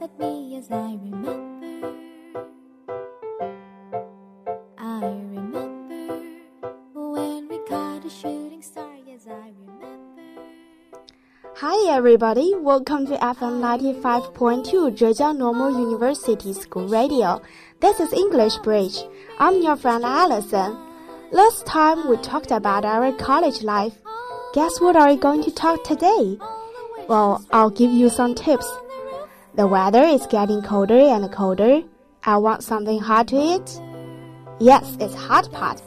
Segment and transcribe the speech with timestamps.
[0.00, 1.92] at me as I remember.
[4.78, 5.98] I remember
[6.94, 8.88] when we caught a shooting star.
[9.06, 10.22] Yes, I remember.
[11.56, 17.42] Hi everybody, welcome to FM 95.2 Zhejiang Normal University School Radio.
[17.80, 18.98] This is English Bridge.
[19.38, 20.78] I'm your friend Allison.
[21.30, 23.94] Last time we talked about our college life.
[24.54, 26.38] Guess what are we going to talk today?
[27.08, 28.66] Well, I'll give you some tips.
[29.54, 31.82] The weather is getting colder and colder.
[32.24, 33.82] I want something hot to eat.
[34.58, 35.82] Yes, it's hot pot.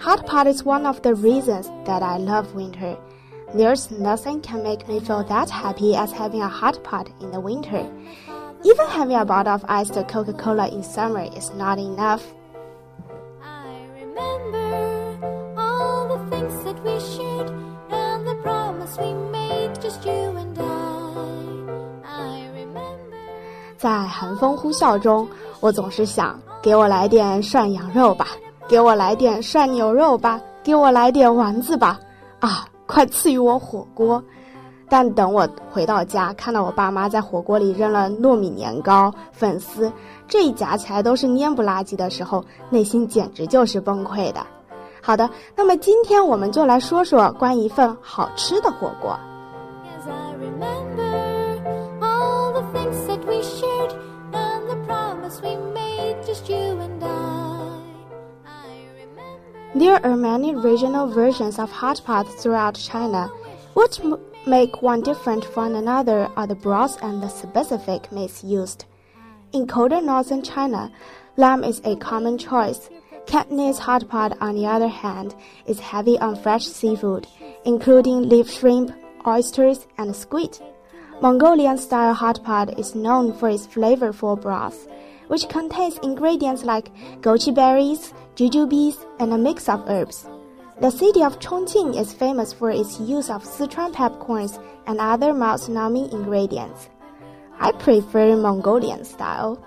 [0.00, 2.94] Hot pot is one of the reasons that I love winter.
[3.54, 7.40] There's nothing can make me feel that happy as having a hot pot in the
[7.40, 7.90] winter.
[8.64, 12.22] Even having a bottle of iced Coca-Cola in summer is not enough.
[23.78, 25.28] 在寒风呼啸中，
[25.60, 28.28] 我总是想，给我来点涮羊肉吧，
[28.66, 31.98] 给我来点涮牛肉吧，给我来点丸子吧，
[32.40, 34.22] 啊，快赐予我火锅！
[34.88, 39.92] 但等我回到家，看到我爸妈在火锅里扔了糯米年糕、粉丝，
[40.28, 44.46] 这一夹起来都是蔫不拉几的时候，内心简直就是崩溃的。
[45.02, 49.18] 好的，那么今天我们就来说说关于一份好吃的火锅。
[59.76, 63.28] There are many regional versions of hot pot throughout China.
[63.74, 64.00] What
[64.46, 68.86] make one different from another are the broths and the specific meats used.
[69.52, 70.90] In colder northern China,
[71.36, 72.88] lamb is a common choice.
[73.26, 75.34] Cantonese hot pot, on the other hand,
[75.66, 77.26] is heavy on fresh seafood,
[77.66, 78.92] including leaf shrimp,
[79.26, 80.58] oysters, and squid.
[81.20, 84.88] Mongolian style hot pot is known for its flavorful broth,
[85.28, 90.28] which contains ingredients like goji berries, jujubes, and a mix of herbs.
[90.80, 96.12] The city of Chongqing is famous for its use of Sichuan peppercorns and other mouth-numbing
[96.12, 96.90] ingredients.
[97.58, 99.58] I prefer Mongolian style.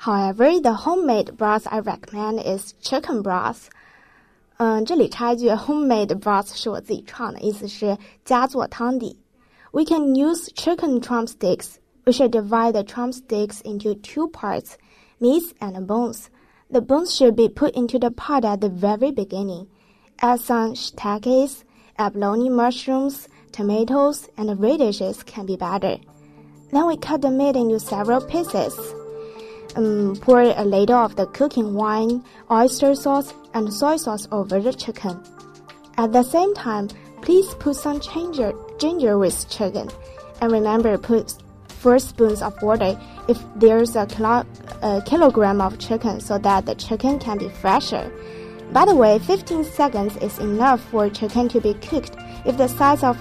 [0.00, 3.68] However, the homemade broth I recommend is chicken broth.
[4.58, 9.18] 嗯，这里插一句，homemade broth 是我自己创的，意思是家做汤底。
[9.72, 11.76] We can use chicken drumsticks.
[12.04, 14.76] We should divide the drumsticks into two parts,
[15.20, 16.26] meats and bones.
[16.70, 19.66] The bones should be put into the pot at the very beginning.
[20.20, 21.64] Add some shiitakes,
[21.98, 25.98] abalone mushrooms, tomatoes, and radishes can be better.
[26.72, 28.74] Then we cut the meat into several pieces.
[29.75, 34.73] Um, pour a little of the cooking wine, oyster sauce, and soy sauce over the
[34.73, 35.17] chicken.
[35.97, 36.89] At the same time,
[37.21, 39.89] please put some ginger, ginger with chicken,
[40.41, 41.35] and remember put
[41.69, 44.45] four spoons of water if there's a, kilo,
[44.81, 48.11] a kilogram of chicken so that the chicken can be fresher.
[48.71, 52.15] By the way, 15 seconds is enough for chicken to be cooked
[52.45, 53.17] if the size of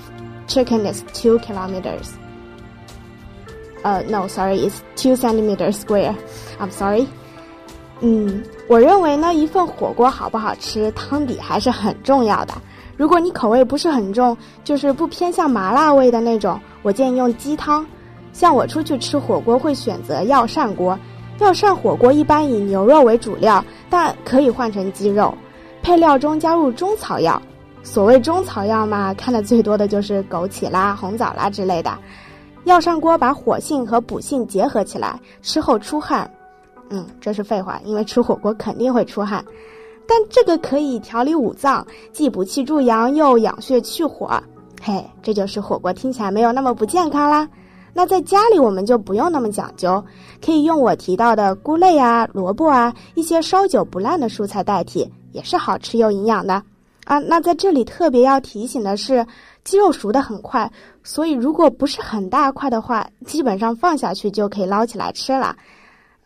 [0.47, 2.20] chicken is 2 kilometers.
[3.83, 6.15] Uh, no, sorry, it's two centimeters square.
[6.59, 7.07] I'm sorry.
[8.01, 12.55] 嗯，我认为呢，一份火锅好不好吃，汤底还是很重要的。
[12.97, 17.87] 如果你口味不是很重，就是不偏向麻辣味的那种，我建议用鸡汤。
[18.33, 20.99] 像我出去吃火锅会选择药膳锅，
[21.39, 25.35] 药膳火锅一般以牛肉为主料，但可以换成鸡肉。
[25.83, 27.41] 配料中加入中草药，
[27.83, 31.91] 所谓中草药嘛，看的最多的就是枸杞啦、红枣啦之类的。
[32.65, 36.31] 药膳锅把火性和补性结合起来，吃后出汗。
[36.91, 39.45] 嗯，这是废话，因为吃火锅肯定会出汗。
[40.07, 44.43] 但这个可以调理五脏，既补气助阳，又养血去火。
[44.83, 47.49] 嘿，这就是火锅听起来没有那么不健康啦。
[47.93, 50.03] 那在家里我们就不用那么讲究，
[50.45, 56.63] 可以用我提到的菇类啊、萝卜啊一些烧久不烂的蔬菜代替，也是好吃又营养的。
[57.11, 59.27] 啊，那在这里特别要提醒的是，
[59.65, 60.71] 鸡肉熟的很快，
[61.03, 65.57] 所以如果不是很大块的话，基本上放下去就可以捞起来吃了。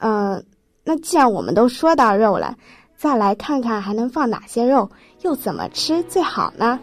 [0.00, 0.44] 嗯、
[0.84, 2.54] 那既然我们都说到肉了，
[2.98, 4.86] 再来看看还能放哪些肉，
[5.22, 6.78] 又怎么吃最好呢？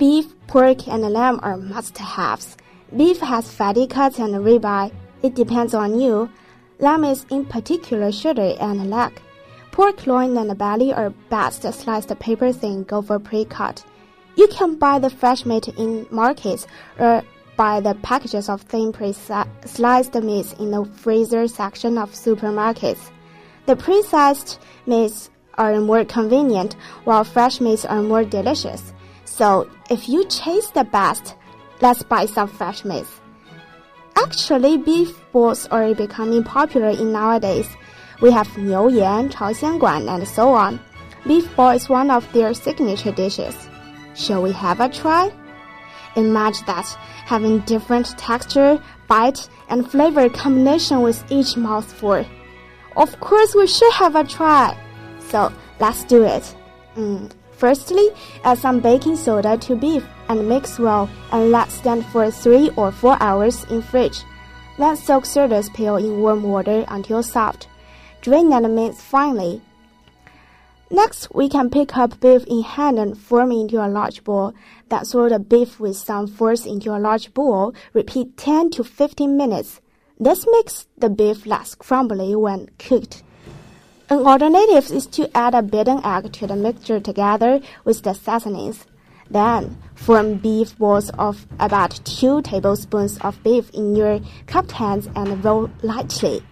[0.00, 2.56] Beef, pork, and lamb are must-haves.
[2.96, 4.90] Beef has fatty cuts and ribeye.
[5.22, 6.30] It depends on you.
[6.78, 9.20] Lamb is in particular shoulder and leg.
[9.72, 13.84] pork loin and belly are best sliced paper thin, go for pre-cut.
[14.36, 16.66] You can buy the fresh meat in markets
[16.98, 17.22] or
[17.58, 23.10] buy the packages of thin pre-sliced meats in the freezer section of supermarkets.
[23.66, 26.74] The pre-sliced meats are more convenient,
[27.04, 28.94] while fresh meats are more delicious.
[29.30, 31.36] So if you chase the best,
[31.80, 33.06] let's buy some fresh meat.
[34.16, 37.68] Actually, beef balls are becoming popular in nowadays.
[38.20, 40.80] We have Niu Yan, Chao Xian Guan, and so on.
[41.26, 43.56] Beef ball is one of their signature dishes.
[44.14, 45.32] Shall we have a try?
[46.16, 46.86] Imagine that
[47.24, 52.26] having different texture, bite, and flavor combination with each mouthful.
[52.96, 54.76] Of course, we should have a try.
[55.20, 56.56] So let's do it.
[56.96, 57.30] Mm.
[57.60, 58.08] Firstly,
[58.42, 62.90] add some baking soda to beef and mix well and let stand for 3 or
[62.90, 64.24] 4 hours in fridge.
[64.78, 67.68] Then soak citrus peel in warm water until soft.
[68.22, 69.60] Drain and mince finely.
[70.90, 74.54] Next, we can pick up beef in hand and form into a large ball.
[74.88, 77.74] Then throw the beef with some force into a large bowl.
[77.92, 79.82] Repeat 10 to 15 minutes.
[80.18, 83.22] This makes the beef less crumbly when cooked.
[84.12, 88.84] An alternative is to add a beaten egg to the mixture together with the seasonings.
[89.30, 94.18] Then, form beef balls of about 2 tablespoons of beef in your
[94.48, 96.42] cupped hands and roll lightly.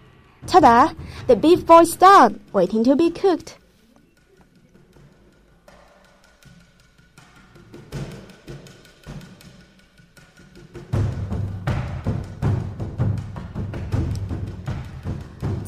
[0.46, 0.94] Ta-da!
[1.26, 3.58] The beef ball is done, waiting to be cooked.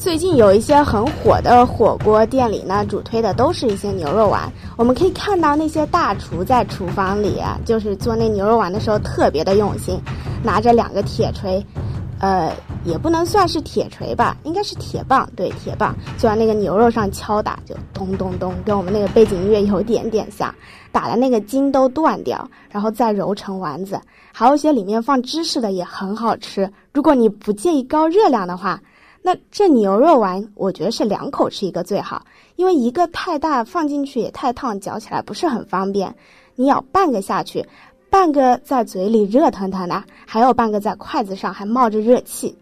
[0.01, 4.51] 最近有一些很火的火锅店里呢，主推的都是一些牛肉丸。
[4.75, 10.01] 我们可以看到那些大厨在厨房里，就是做那牛肉丸的时候特别的用心，
[10.43, 11.63] 拿着两个铁锤，
[12.17, 12.51] 呃，
[12.83, 20.51] 也不能算是铁锤吧，应该是铁棒，对，铁棒，就在那个牛肉上敲打，就咚咚咚，跟我们那个背景音乐有点点像，
[20.91, 24.01] 打的那个筋都断掉，然后再揉成丸子。
[24.33, 26.67] 还有一些里面放芝士的也很好吃。
[26.91, 28.81] 如果你不介意高热量的话。
[29.21, 32.25] 那这牛肉丸，我觉得是两口吃一个最好，
[32.55, 36.13] 因为一个太大放进去也太烫，嚼起来不是很方便。
[36.55, 37.63] 你咬半个下去，
[38.09, 42.55] 半个在嘴里热腾腾的，还有半个在筷子上还冒着热气，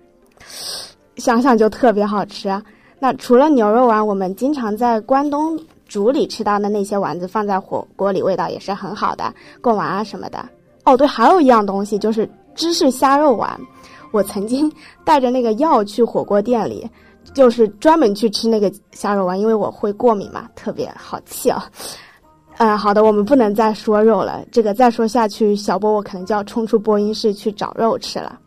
[1.15, 2.61] 想想就特别好吃。
[2.99, 5.57] 那除了牛肉丸，我们经常在关东
[5.87, 10.43] 煮里吃到的那些丸子，放在火锅里味道也是很好的，贡丸啊什么的。
[10.83, 13.59] 哦，对，还有一样东西就是芝士虾肉丸。
[14.11, 14.71] 我曾经
[15.03, 16.89] 带着那个药去火锅店里，
[17.33, 21.63] 就是专门去吃那个虾肉丸，因为我会过敏嘛，特别好气啊！
[22.57, 28.39] 嗯，好的，我们不能再说肉了，这个再说下去，小波我可能就要冲出播音室去找肉吃了。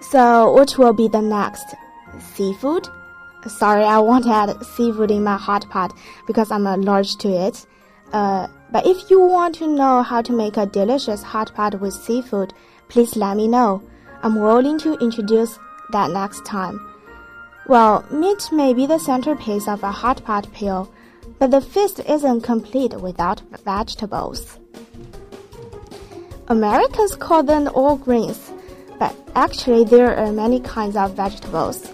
[0.00, 1.74] So, what will be the next?
[2.34, 2.88] Seafood?
[3.46, 5.96] Sorry, I won't add seafood in my hot pot
[6.26, 7.66] because I'm allergic to it.
[8.12, 11.94] Uh, but if you want to know how to make a delicious hot pot with
[11.94, 12.54] seafood,
[12.88, 13.82] please let me know.
[14.22, 15.58] I'm willing to introduce
[15.90, 16.78] that next time.
[17.66, 20.92] Well, meat may be the centerpiece of a hot pot meal,
[21.38, 24.58] but the feast isn't complete without vegetables.
[26.48, 28.52] Americans call them all greens,
[28.98, 31.92] but actually there are many kinds of vegetables.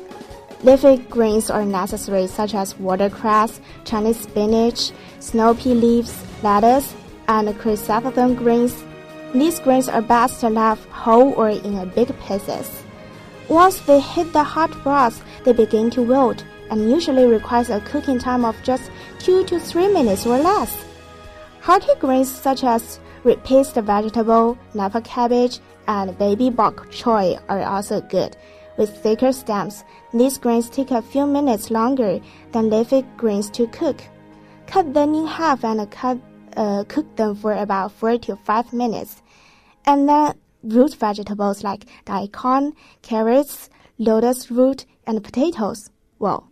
[0.65, 6.95] Leafy greens are necessary such as watercress, Chinese spinach, snow pea leaves, lettuce,
[7.29, 8.85] and chrysanthemum greens.
[9.33, 12.83] These greens are best left whole or in big pieces.
[13.49, 18.19] Once they hit the hot broth, they begin to wilt and usually requires a cooking
[18.19, 20.85] time of just 2 to 3 minutes or less.
[21.61, 28.37] Hearty greens such as replaced vegetable, napa cabbage, and baby bok choy are also good.
[28.78, 32.20] With thicker stems, these grains take a few minutes longer
[32.52, 34.00] than leafy greens to cook.
[34.68, 36.18] Cut them in half and cut,
[36.56, 39.20] uh, cook them for about 4 to 5 minutes.
[39.85, 43.68] And then root vegetables like daikon, carrots,
[43.99, 45.90] lotus root, and potatoes.
[46.20, 46.49] Well,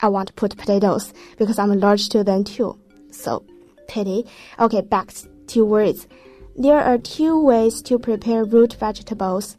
[0.00, 2.76] I want to put potatoes because I'm allergic to them too.
[3.12, 3.44] So,
[3.86, 4.26] pity.
[4.58, 5.12] Okay, back
[5.48, 6.08] to words.
[6.56, 9.56] There are two ways to prepare root vegetables.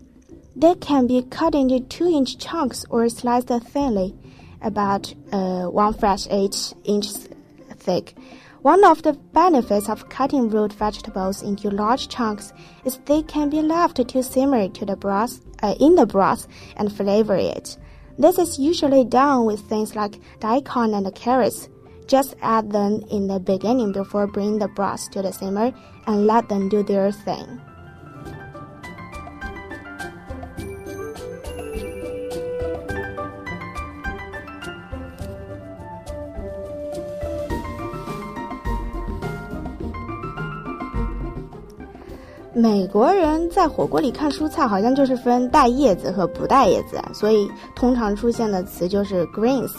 [0.56, 4.16] They can be cut into 2-inch chunks or sliced thinly,
[4.62, 7.30] about uh, 1 fresh 8 inches
[7.78, 8.16] thick.
[8.62, 12.52] One of the benefits of cutting root vegetables into large chunks
[12.84, 16.92] is they can be left to simmer to the broth, uh, in the broth and
[16.92, 17.78] flavor it.
[18.18, 21.70] This is usually done with things like daikon and carrots.
[22.06, 25.72] Just add them in the beginning before bringing the broth to the simmer
[26.06, 27.62] and let them do their thing.
[42.60, 49.72] 美国人在火锅里看蔬菜，好像就是分带叶子和不带叶子，所以通常出现的词就是 greens。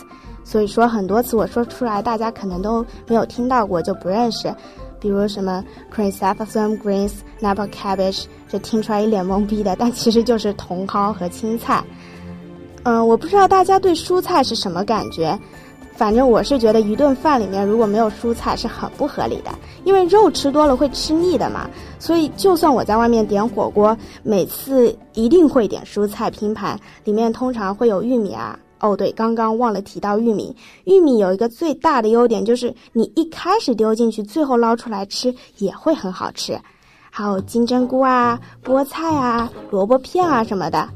[0.44, 4.50] 所以说很多词我说出来，大家可能都没有听到过，就不认识。
[4.98, 5.62] 比如什么
[5.94, 11.84] chrysanthemum greens、napa cabbage，这听出来一脸懵逼的，但其实就是茼蒿和青菜。
[12.84, 15.38] 嗯，我不知道大家对蔬菜是什么感觉。
[16.00, 19.50] 反正我是觉得一顿饭里面如果没有蔬菜是很不合理的，
[19.84, 21.68] 因为肉吃多了会吃腻的嘛。
[21.98, 28.58] 所以就算我在外面点火锅，每次一定会点蔬菜拼盘，里面通常会有玉米啊。
[28.78, 30.56] 哦，对，刚刚忘了提到玉米。
[30.84, 36.58] 玉米有一个最大的优点就是你一开始丢进去，最后捞出来吃也会很好吃。
[37.10, 40.88] 还有金针菇啊、菠菜啊、萝卜片啊什么的。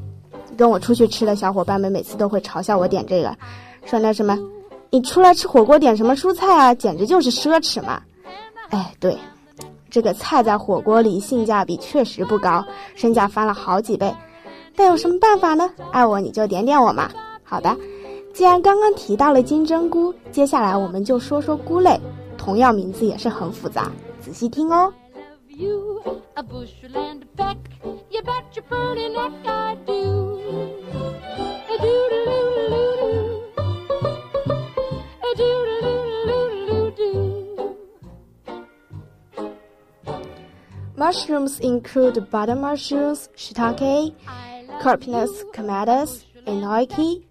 [0.57, 3.37] 跟我出去吃的小伙伴们每次都会嘲笑我点这个，
[3.85, 4.35] 说那什么。
[4.89, 6.73] 你出来吃火锅点什么蔬菜啊？
[6.73, 8.01] 简直就是奢侈嘛！
[8.69, 9.17] 哎，对，
[9.89, 12.63] 这个菜在火锅里性价比确实不高，
[12.95, 14.13] 身价翻了好几倍。
[14.75, 15.69] 但有什么办法呢？
[15.91, 17.09] 爱我你就点点我嘛！
[17.43, 17.75] 好的，
[18.33, 21.99] 既然刚刚提到了金针菇，接下来我们就说说菇类，
[22.37, 24.91] 同样名字也是很复杂，仔细听哦。
[40.97, 44.15] Mushrooms include button mushrooms, shiitake,
[44.79, 47.21] Coprinus comatus, enoki.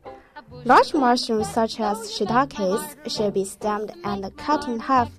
[0.66, 5.10] Large mushrooms such as shiitakes should be steamed and cut in half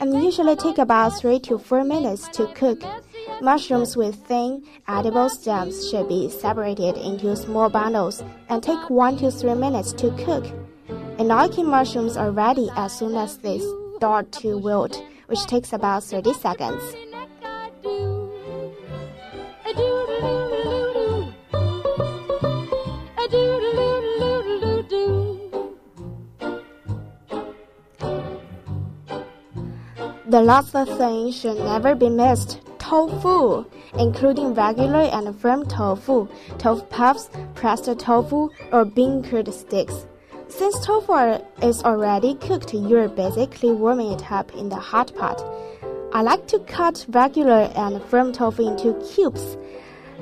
[0.00, 2.82] and usually take about 3 to 4 minutes to cook.
[3.42, 9.30] Mushrooms with thin, edible stems should be separated into small bundles and take 1 to
[9.30, 10.44] 3 minutes to cook.
[11.18, 13.60] Enoki mushrooms are ready as soon as they
[13.96, 17.11] start to wilt, which takes about 30 seconds.
[30.32, 33.64] The last thing should never be missed tofu,
[33.98, 40.06] including regular and firm tofu, tofu puffs, pressed tofu, or bean curd sticks.
[40.48, 45.42] Since tofu is already cooked, you're basically warming it up in the hot pot.
[46.14, 49.56] I like to cut regular and firm tofu into cubes.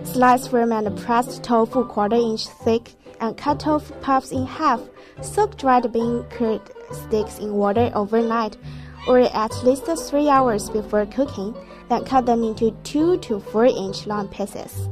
[0.04, 4.80] Slice firm and pressed tofu quarter inch thick and cut tofu puffs in half.
[5.20, 6.60] Soak dried bean curd
[6.92, 8.56] sticks in water overnight
[9.08, 11.56] or at least 3 hours before cooking,
[11.88, 14.88] then cut them into 2 to 4 inch long pieces.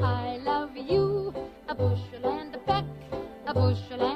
[0.00, 1.34] I love you,
[1.68, 2.84] a bushel and a peck,
[3.46, 4.15] a bushel and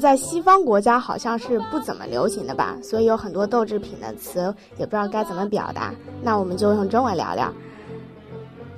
[0.00, 5.94] 在西方国家好像是不怎么流行的吧，所以有很多豆制品的词也不知道该怎么表达。
[6.22, 7.52] 那我们就用中文聊聊。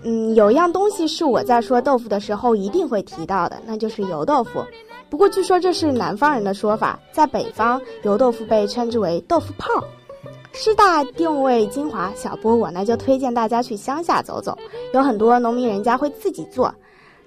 [0.02, 4.64] 嗯，有一样东西是我在说豆腐的时候一定会提到的，那就是油豆腐。
[5.08, 9.68] 不过据说这是南方人的说法，在北方油豆腐被称之为豆腐泡。
[10.54, 14.58] 师大定位精华，小波我呢就推荐大家去乡下走走，
[14.92, 16.74] 有很多农民人家会自己做。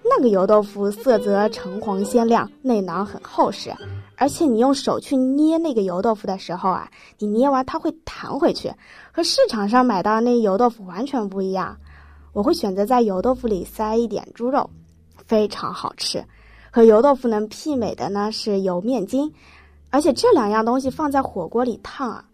[0.07, 3.73] 那个油豆腐色泽橙黄鲜亮，内囊很厚实，
[4.15, 8.71] 而且你用手去捏那个油豆腐的时候啊，你捏完它会弹回去，
[9.11, 11.75] 和市场上买到那油豆腐完全不一样。
[12.33, 14.69] 我会选择在油豆腐里塞一点猪肉，
[15.25, 16.23] 非常好吃。
[16.69, 19.33] 和油豆腐能媲美的呢是油面筋，
[19.89, 22.25] 而且这两样东西放在火锅里烫啊，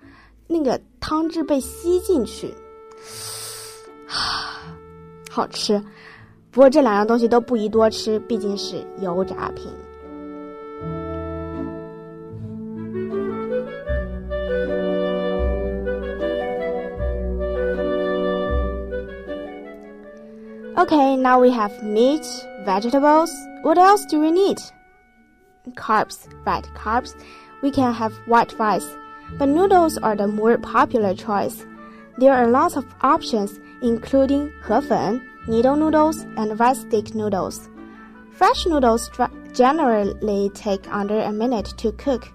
[0.47, 2.53] 那个汤汁被吸进去，
[5.29, 5.81] 好吃。
[6.50, 9.70] 不过这两样东西都不宜多吃，毕竟是油炸品。
[20.76, 22.24] Okay, now we have meat,
[22.64, 23.30] vegetables.
[23.62, 24.58] What else do we need?
[25.74, 26.64] Carbs, right?
[26.76, 27.12] Carbs.
[27.62, 28.86] We can have white rice,
[29.38, 31.64] but noodles are the more popular choice.
[32.18, 37.69] There are lots of options, including 河粉, needle noodles, and rice stick noodles.
[38.31, 39.09] Fresh noodles
[39.53, 42.27] generally take under a minute to cook.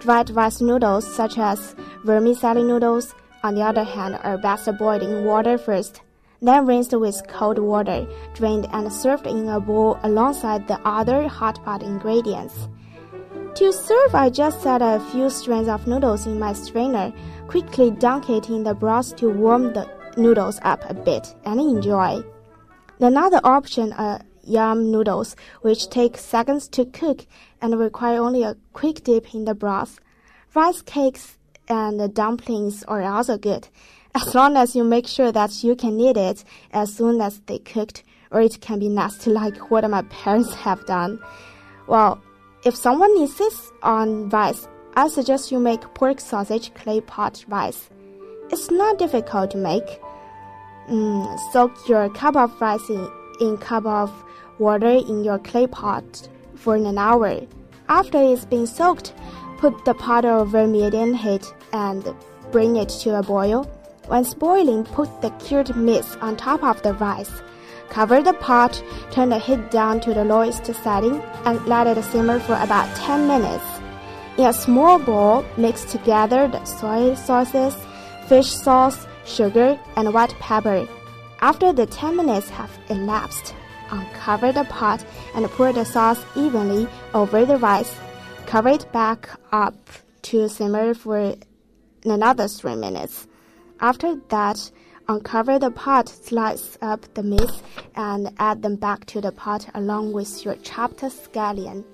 [0.00, 5.24] Dried rice noodles, such as vermicelli noodles, on the other hand, are best boiled in
[5.24, 6.00] water first
[6.42, 11.64] then rinsed with cold water, drained and served in a bowl alongside the other hot
[11.64, 12.68] pot ingredients.
[13.54, 17.12] To serve, I just set a few strands of noodles in my strainer,
[17.46, 22.22] quickly dunk it in the broth to warm the noodles up a bit and enjoy.
[23.02, 27.26] Another option are yam noodles, which take seconds to cook
[27.60, 29.98] and require only a quick dip in the broth.
[30.54, 31.36] Rice cakes
[31.68, 33.66] and dumplings are also good,
[34.14, 37.58] as long as you make sure that you can eat it as soon as they
[37.58, 41.18] cooked, or it can be nasty like what my parents have done.
[41.88, 42.22] Well,
[42.64, 47.90] if someone insists on rice, I suggest you make pork sausage clay pot rice.
[48.50, 50.00] It's not difficult to make.
[50.88, 53.08] Mm, soak your cup of rice in,
[53.40, 54.10] in cup of
[54.58, 57.40] water in your clay pot for an hour.
[57.88, 59.12] After it's been soaked,
[59.58, 62.14] put the pot over medium heat and
[62.50, 63.64] bring it to a boil.
[64.06, 67.30] When boiling, put the cured meats on top of the rice.
[67.88, 72.40] Cover the pot, turn the heat down to the lowest setting, and let it simmer
[72.40, 73.64] for about 10 minutes.
[74.38, 77.76] In a small bowl, mix together the soy sauces,
[78.26, 80.86] fish sauce, sugar, and white pepper.
[81.40, 83.54] After the 10 minutes have elapsed,
[83.90, 87.94] uncover the pot and pour the sauce evenly over the rice.
[88.46, 89.74] Cover it back up
[90.22, 91.34] to simmer for
[92.04, 93.26] another 3 minutes.
[93.80, 94.70] After that,
[95.08, 97.62] uncover the pot, slice up the meats,
[97.96, 101.84] and add them back to the pot along with your chopped scallion.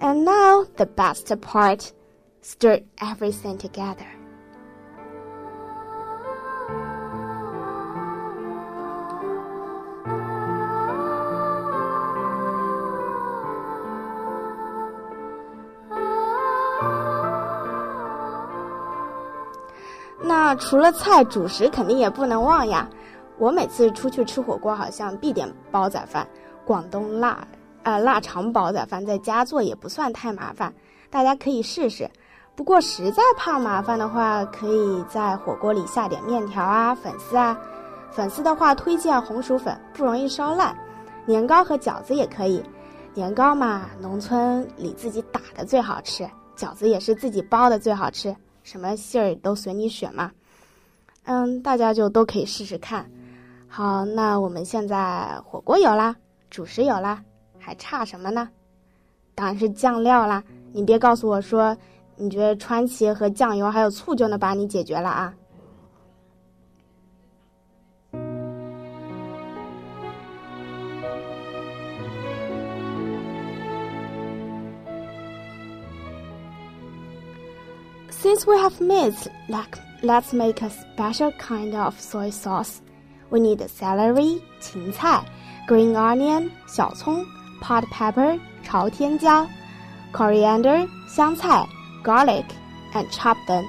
[0.00, 1.92] And now, the best part.
[2.40, 4.17] Stir everything together.
[20.20, 22.88] 那除了菜，主食肯定也不能忘呀。
[23.38, 26.26] 我每次出去吃火锅，好像必点煲仔饭，
[26.64, 27.46] 广东腊，
[27.84, 30.74] 呃，腊肠煲仔饭在家做也不算太麻烦，
[31.08, 32.10] 大家可以试试。
[32.56, 37.56] 不过实在怕麻烦的话，可以在火锅里下点面条啊、粉丝啊。
[38.10, 40.76] 粉丝的话，推荐红薯粉，不容易烧烂。
[41.24, 42.60] 年糕和饺子也可以。
[43.14, 46.26] 年糕嘛，农村里自己打的最好吃；
[46.56, 48.34] 饺子也是自己包的最好吃。
[48.70, 50.30] 什么馅儿都随你选嘛，
[51.24, 53.10] 嗯，大家就都可以试试看。
[53.66, 56.14] 好，那我们现在火锅有啦，
[56.50, 57.24] 主食有啦，
[57.58, 58.50] 还差什么呢？
[59.34, 60.44] 当然是酱料啦！
[60.74, 61.74] 你别告诉我说，
[62.16, 65.34] 你觉得川崎和酱油还有醋就能把你解决了啊
[78.17, 82.81] ？Since we have meat, like, let's make a special kind of soy sauce.
[83.29, 85.25] We need celery, 芹菜,
[85.67, 87.25] green onion, 小葱,
[87.61, 89.47] pot pepper, 朝天椒,
[90.11, 91.67] coriander, 香菜,
[92.03, 92.45] garlic,
[92.93, 93.65] and chop them.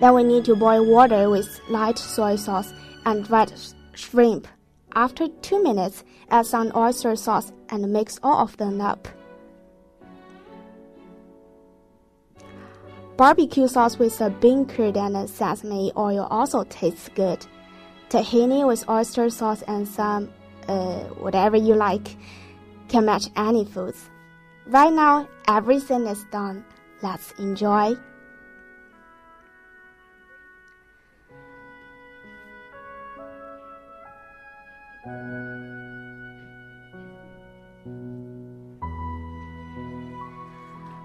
[0.00, 2.72] Then we need to boil water with light soy sauce
[3.04, 3.52] and red
[3.94, 4.48] shrimp.
[4.94, 9.08] After two minutes, add some oyster sauce and mix all of them up.
[13.19, 17.45] Barbecue sauce with a bean curd and sesame oil also tastes good.
[18.07, 20.31] Tahini with oyster sauce and some,
[20.69, 22.15] uh, whatever you like,
[22.87, 24.09] can match any foods.
[24.67, 26.63] Right now, everything is done.
[27.01, 27.97] Let's enjoy.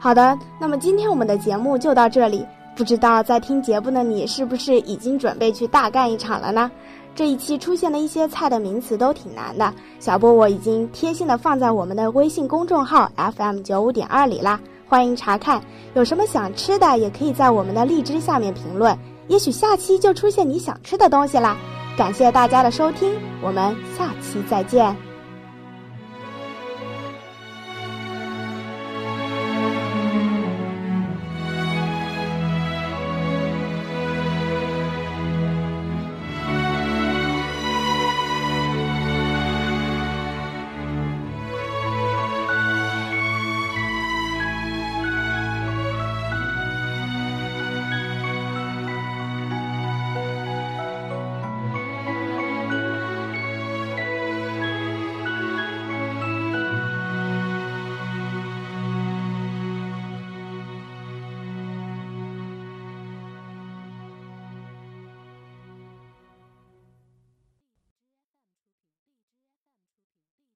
[0.04, 2.44] 好的，那么今天我们的节目就到这里。
[2.76, 6.70] 不知道在听节目的你是不是已经准备去大干一场了呢？
[7.14, 15.58] 这一期出现的一些菜的名词都挺难的，小波我已经贴心的放在我们的微信公众号 FM 九五点二里啦，欢迎查看。
[15.94, 18.94] 有什么想吃的，也可以在我们的荔枝下面评论，
[19.28, 21.56] 也许下期就出现你想吃的东西啦。
[21.96, 23.10] 感谢大家的收听，
[23.42, 24.94] 我们下期再见。